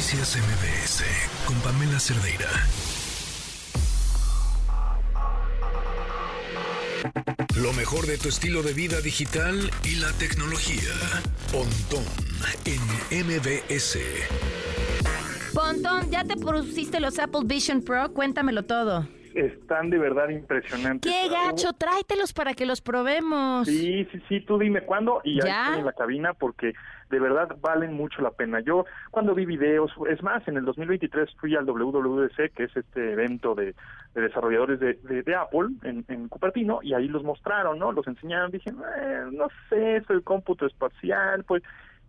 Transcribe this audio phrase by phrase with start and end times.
[0.00, 1.04] Noticias MBS
[1.44, 2.48] con Pamela Cerdeira.
[7.56, 10.94] Lo mejor de tu estilo de vida digital y la tecnología.
[11.52, 12.02] Pontón
[12.64, 13.98] en MBS.
[15.52, 18.14] Pontón, ¿ya te pusiste los Apple Vision Pro?
[18.14, 19.06] Cuéntamelo todo.
[19.34, 21.10] Están de verdad impresionantes.
[21.10, 21.72] ¡Qué gacho!
[21.72, 23.66] Tráetelos para que los probemos.
[23.68, 25.64] Sí, sí, sí, tú dime cuándo y ya, ¿Ya?
[25.66, 26.72] estoy en la cabina porque
[27.10, 28.60] de verdad valen mucho la pena.
[28.60, 33.12] Yo cuando vi videos, es más, en el 2023 fui al WWDC, que es este
[33.12, 33.74] evento de,
[34.14, 37.92] de desarrolladores de, de- de Apple en, en Cupertino, y ahí los mostraron, ¿no?
[37.92, 41.62] Los enseñaron, dije, "Eh, no sé, es el cómputo espacial, pues,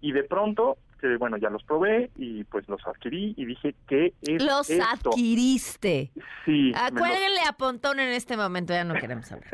[0.00, 4.14] y de pronto, que bueno, ya los probé y pues los adquirí y dije, ¿qué
[4.22, 5.10] es Los esto?
[5.10, 6.10] adquiriste.
[6.44, 6.72] Sí.
[6.72, 9.50] Los- Cuélguenle a Pontón en este momento, ya no queremos hablar.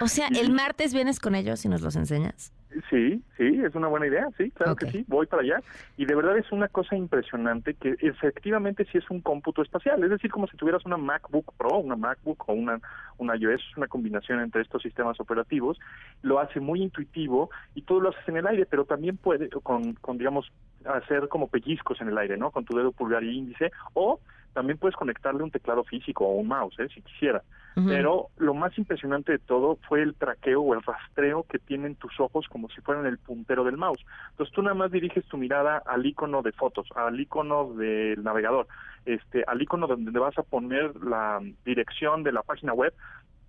[0.00, 2.52] O sea, el martes vienes con ellos y nos los enseñas.
[2.90, 5.60] Sí, sí, es una buena idea, sí, claro que sí, voy para allá.
[5.96, 10.10] Y de verdad es una cosa impresionante que efectivamente sí es un cómputo espacial, es
[10.10, 12.80] decir, como si tuvieras una MacBook Pro, una MacBook o una,
[13.16, 15.78] una iOS, es una combinación entre estos sistemas operativos,
[16.22, 19.94] lo hace muy intuitivo y todo lo haces en el aire, pero también puede, con,
[19.94, 20.50] con digamos,
[20.86, 22.50] hacer como pellizcos en el aire, ¿no?
[22.50, 24.20] Con tu dedo pulgar y índice, o
[24.52, 26.88] también puedes conectarle un teclado físico o un mouse, ¿eh?
[26.94, 27.42] si quisiera.
[27.88, 32.20] Pero lo más impresionante de todo fue el traqueo o el rastreo que tienen tus
[32.20, 33.98] ojos como si fueran el puntero del mouse.
[34.30, 38.68] Entonces tú nada más diriges tu mirada al icono de fotos, al icono del navegador,
[39.06, 42.94] este, al icono donde vas a poner la dirección de la página web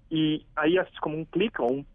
[0.09, 1.85] y ahí haces como un clic o un-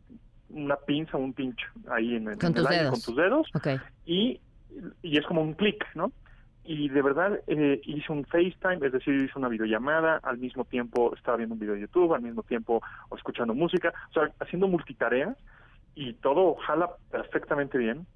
[0.50, 1.58] una pinza, un pinch
[1.90, 2.90] ahí en, el- Con en el tus aire dedos.
[2.92, 3.68] con tus dedos Ok.
[4.06, 4.40] y,
[5.02, 6.12] y es como un clic, ¿no?
[6.64, 11.14] Y de verdad eh, hice un FaceTime, es decir, hice una videollamada, al mismo tiempo
[11.14, 12.82] estaba viendo un video de YouTube, al mismo tiempo
[13.16, 15.36] escuchando música, o sea, haciendo multitareas
[15.94, 18.06] y todo jala perfectamente bien,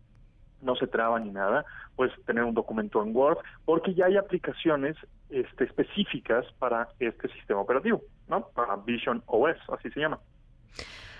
[0.60, 1.64] no se traba ni nada,
[1.96, 4.96] puedes tener un documento en Word, porque ya hay aplicaciones
[5.30, 8.48] este, específicas para este sistema operativo, ¿no?
[8.48, 10.20] Para Vision OS, así se llama.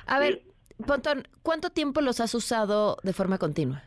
[0.07, 0.43] A ver,
[0.87, 3.83] Pontón, ¿cuánto tiempo los has usado de forma continua?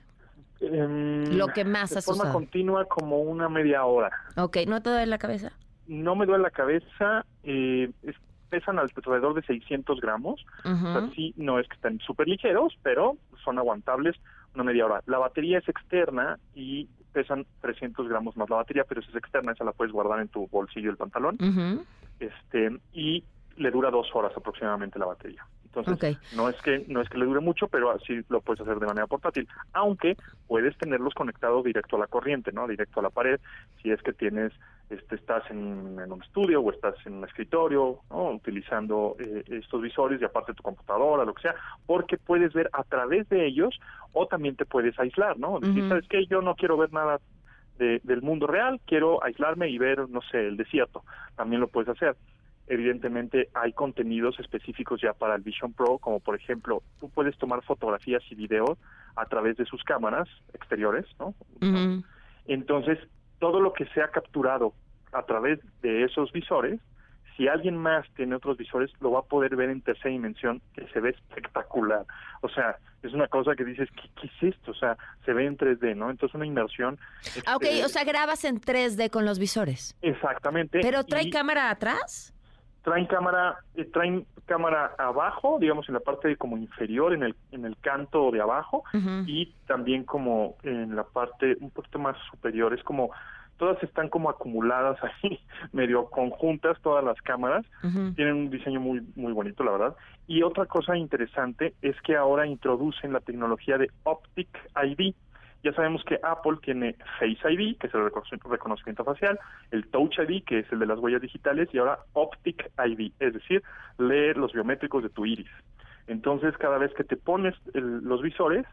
[0.60, 2.34] Em, Lo que más de has forma usado.
[2.34, 4.12] continua como una media hora.
[4.36, 5.52] Ok, ¿no te duele la cabeza?
[5.90, 8.16] no me duele la cabeza, eh, es-
[8.50, 11.12] pesan alrededor de 600 gramos, o sea, Ujú.
[11.14, 13.16] sí, no es que estén súper ligeros, pero
[13.46, 14.16] son aguantables
[14.54, 15.02] una media hora.
[15.06, 19.54] La batería es externa y pesan 300 gramos más la batería, pero esa es externa,
[19.54, 21.38] esa la puedes guardar en tu bolsillo del pantalón,
[22.20, 23.24] este y
[23.56, 25.46] le dura dos horas aproximadamente la batería.
[25.74, 26.22] Entonces, Ok.
[26.32, 28.86] no es que no es que le dure mucho, pero así lo puedes hacer de
[28.88, 30.16] manera portátil, aunque
[30.48, 32.68] puedes tenerlos conectados directo a la corriente, ¿no?
[32.68, 33.40] Directo a la pared,
[33.82, 34.54] si es que tienes
[34.90, 38.32] este estás en, en un estudio o estás en un escritorio, ¿no?
[38.32, 41.56] utilizando eh, estos visores y aparte tu computadora, lo que sea,
[41.86, 43.78] porque puedes ver a través de ellos
[44.14, 45.60] o también te puedes aislar, ¿no?
[45.60, 45.84] Decir.
[45.90, 46.26] ¿sabes qué?
[46.28, 47.20] Yo no quiero ver nada
[47.78, 51.04] de- del mundo real, quiero aislarme y ver, no sé, el desierto.
[51.36, 52.16] También lo puedes hacer.
[52.68, 57.64] Evidentemente hay contenidos específicos ya para el Vision Pro, como por ejemplo, tú puedes tomar
[57.64, 58.78] fotografías y videos
[59.16, 61.34] a través de sus cámaras exteriores, ¿no?
[62.46, 63.00] Entonces,
[63.40, 64.74] todo lo que se ha capturado
[65.14, 66.80] a través de esos visores,
[67.38, 70.88] si alguien más tiene otros visores, lo va a poder ver en tercera dimensión, que
[70.88, 72.06] se ve espectacular.
[72.42, 74.72] O sea, es una cosa que dices, ¿qué, qué es esto?
[74.72, 76.10] O sea, se ve en 3D, ¿no?
[76.10, 77.00] Entonces, una inmersión.
[77.46, 79.96] Ah, ok, este, o sea, grabas en 3D con los visores.
[80.02, 80.80] Exactamente.
[80.82, 82.34] ¿Pero trae y cámara atrás?
[82.88, 87.66] Traen cámara, eh, traen cámara abajo, digamos en la parte como inferior, en el, en
[87.66, 88.86] el canto de abajo,
[89.26, 92.74] y también como en la parte un poquito más superior.
[92.74, 93.12] Es como,
[93.58, 95.38] todas están como acumuladas ahí,
[95.74, 97.66] medio conjuntas todas las cámaras.
[98.16, 99.96] Tienen un diseño muy, muy bonito, la verdad.
[100.26, 104.48] Y otra cosa interesante es que ahora introducen la tecnología de Optic
[104.82, 105.14] ID.
[105.64, 109.40] Ya sabemos que Apple tiene Face ID, que es el reconoci- reconocimiento facial,
[109.72, 113.34] el Touch ID, que es el de las huellas digitales, y ahora Optic ID, es
[113.34, 113.64] decir,
[113.98, 115.50] leer los biométricos de tu iris.
[116.06, 118.66] Entonces, cada vez que te pones el- los visores,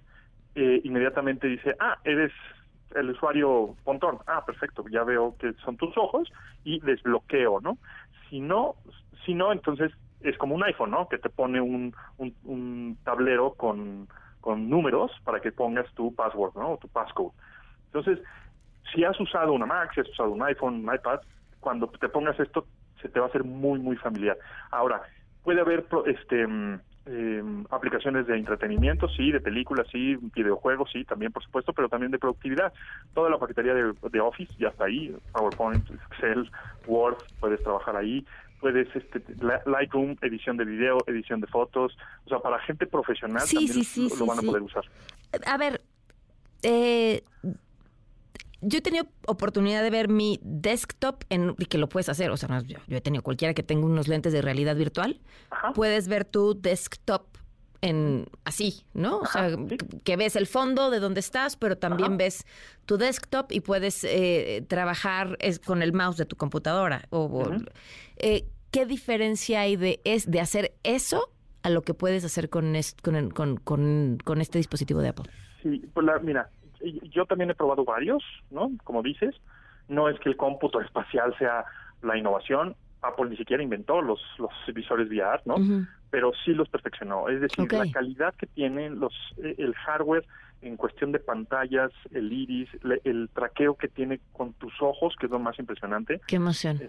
[0.55, 2.33] eh, inmediatamente dice, ah, eres
[2.94, 4.19] el usuario Pontón.
[4.27, 6.29] Ah, perfecto, ya veo que son tus ojos
[6.62, 7.79] y desbloqueo, ¿no?
[8.29, 8.76] Si no,
[9.25, 11.09] si no, entonces es como un iPhone, ¿no?
[11.09, 14.09] Que te pone un, un, un tablero con,
[14.44, 16.76] con números para que pongas tu password, ¿no?
[16.76, 17.32] Tu passcode.
[17.87, 18.19] Entonces,
[18.93, 21.20] si has usado una Mac, si has usado un iPhone, un iPad,
[21.61, 22.67] cuando te pongas esto,
[23.00, 24.37] se te va a hacer muy, muy familiar.
[24.70, 25.00] Ahora,
[25.43, 31.32] puede haber este mm, eh, aplicaciones de entretenimiento, sí, de películas, sí, videojuegos, sí, también
[31.32, 32.70] por supuesto, pero también de productividad.
[33.14, 36.50] Toda la paquetería de Office ya está ahí, PowerPoint, Excel,
[36.87, 38.26] Word, puedes trabajar ahí,
[38.64, 39.22] puedes, este,
[39.66, 41.94] Lightroom, edición de video, edición de fotos,
[42.25, 44.84] o sea, para gente profesional Sí, también sí, sí, lo, van a poder usar.
[45.44, 45.82] A ver,
[46.62, 47.22] eh,
[48.62, 52.31] yo he tenido oportunidad de ver mi desktop en, y que lo puedes hacer.
[52.31, 55.20] O sea, yo, he tenido cualquiera que tenga unos lentes de realidad virtual.
[55.75, 57.26] Puedes ver tu desktop
[57.82, 59.19] en así, ¿no?
[59.19, 59.55] o sea,
[60.05, 62.46] que ves el fondo de donde estás, pero también ves
[62.87, 67.06] tu desktop y puedes eh, trabajar es, con el mouse de tu computadora.
[67.11, 67.52] O,
[68.16, 71.31] eh, ¿Qué diferencia hay de, es, de hacer eso
[71.62, 72.75] a lo que puedes hacer con,
[73.32, 75.26] con, con, con, este dispositivo de Apple?
[75.62, 76.50] Sí, pues mira,
[77.12, 78.73] yo también he probado varios, ¿no?
[78.82, 79.37] Como dices,
[79.87, 81.65] no es que el cómputo espacial sea
[82.03, 85.55] la innovación, Apple ni siquiera inventó los, los visores VR, ¿no?
[86.11, 87.29] Pero sí los perfeccionó.
[87.29, 90.26] Es decir, la calidad que tienen los, eh, el hardware
[90.62, 92.71] en cuestión de pantallas, el iris,
[93.05, 96.21] el traqueo que tiene con tus ojos, que es lo más impresionante.
[96.26, 96.81] Qué emoción.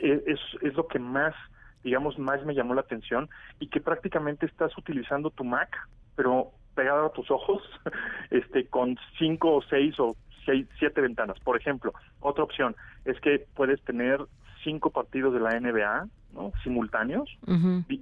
[0.00, 1.34] Es, es, es lo que más,
[1.82, 3.28] digamos, más me llamó la atención
[3.60, 5.76] y que prácticamente estás utilizando tu Mac,
[6.16, 7.62] pero pegado a tus ojos,
[8.30, 11.38] este, con cinco o seis o seis, siete ventanas.
[11.40, 14.20] Por ejemplo, otra opción es que puedes tener
[14.62, 16.52] cinco partidos de la NBA ¿no?
[16.64, 17.30] simultáneos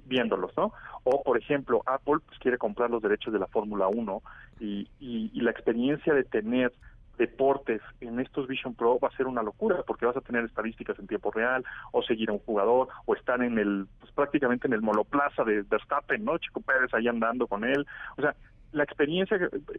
[0.05, 0.73] viéndolos, ¿no?
[1.03, 4.21] O, por ejemplo, Apple pues, quiere comprar los derechos de la Fórmula 1
[4.59, 6.73] y, y, la experiencia de tener
[7.17, 10.97] deportes en estos Vision Pro va a ser una locura porque vas a tener estadísticas
[10.99, 14.73] en tiempo real o seguir a un jugador o estar en el pues prácticamente en
[14.73, 16.37] el monoplaza de Verstappen, ¿no?
[16.37, 17.85] Chico Pérez ahí andando con él.
[18.17, 18.35] O sea,
[18.71, 19.37] la experiencia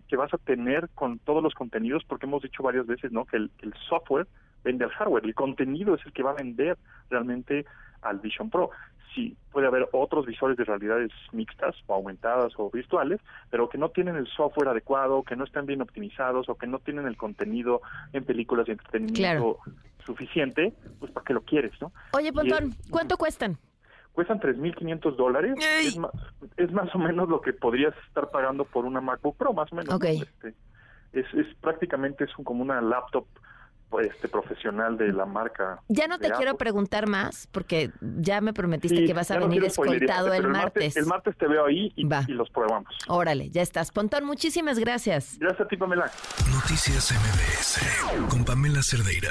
[0.08, 3.24] que, vas a tener con todos los contenidos porque hemos dicho varias veces, ¿no?
[3.24, 4.28] Que el, el software
[4.62, 5.24] vende al hardware.
[5.24, 6.78] El contenido es el que va a vender
[7.10, 7.66] realmente
[8.02, 8.70] al Vision Pro.
[9.14, 13.90] Sí, puede haber otros visores de realidades mixtas o aumentadas o virtuales, pero que no
[13.90, 17.80] tienen el software adecuado, que no están bien optimizados o que no tienen el contenido
[18.12, 19.58] en películas de entretenimiento
[20.04, 21.92] suficiente, pues para qué lo quieres, ¿no?
[22.12, 23.56] Oye, Pontón, ¿cuánto cuestan?
[24.12, 25.54] Cuestan 3.500 dólares.
[25.80, 26.12] Es más,
[26.56, 29.76] es más o menos lo que podrías estar pagando por una MacBook Pro, más o
[29.76, 30.00] menos.
[30.02, 30.54] Este,
[31.12, 33.26] es, es prácticamente es como una laptop
[34.02, 35.80] este profesional de la marca.
[35.88, 40.32] Ya no te quiero preguntar más porque ya me prometiste que vas a venir escoltado
[40.32, 40.96] el, martes.
[40.96, 42.92] El martes te veo ahí y, y, los probamos.
[43.08, 43.92] Órale, ya estás.
[43.92, 45.38] Pontón, muchísimas gracias.
[45.38, 46.10] Gracias a ti, Pamela.
[46.52, 49.30] Noticias MBS con Pamela Cerdeira.